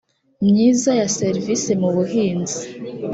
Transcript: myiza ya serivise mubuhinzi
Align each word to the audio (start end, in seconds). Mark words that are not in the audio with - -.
myiza 0.47 0.91
ya 0.99 1.07
serivise 1.17 1.71
mubuhinzi 1.81 2.61